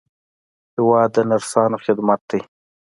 هېواد 0.75 1.09
د 1.15 1.17
نرسانو 1.29 1.77
خدمت 1.85 2.19
دی. 2.29 2.39